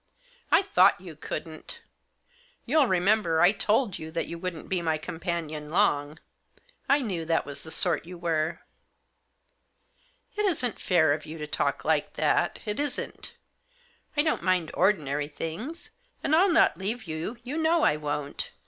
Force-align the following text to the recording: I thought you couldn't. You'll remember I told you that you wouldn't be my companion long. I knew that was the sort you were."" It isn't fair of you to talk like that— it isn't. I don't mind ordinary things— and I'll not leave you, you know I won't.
I 0.51 0.63
thought 0.63 0.99
you 0.99 1.15
couldn't. 1.15 1.81
You'll 2.65 2.87
remember 2.87 3.39
I 3.39 3.51
told 3.51 3.99
you 3.99 4.09
that 4.09 4.25
you 4.25 4.39
wouldn't 4.39 4.67
be 4.67 4.81
my 4.81 4.97
companion 4.97 5.69
long. 5.69 6.17
I 6.89 7.01
knew 7.01 7.23
that 7.25 7.45
was 7.45 7.61
the 7.61 7.69
sort 7.69 8.03
you 8.03 8.17
were."" 8.17 8.61
It 10.35 10.43
isn't 10.43 10.79
fair 10.81 11.13
of 11.13 11.27
you 11.27 11.37
to 11.37 11.45
talk 11.45 11.85
like 11.85 12.13
that— 12.13 12.57
it 12.65 12.79
isn't. 12.79 13.35
I 14.17 14.23
don't 14.23 14.41
mind 14.41 14.71
ordinary 14.73 15.27
things— 15.27 15.91
and 16.23 16.35
I'll 16.35 16.51
not 16.51 16.79
leave 16.79 17.03
you, 17.03 17.37
you 17.43 17.55
know 17.59 17.83
I 17.83 17.95
won't. 17.95 18.49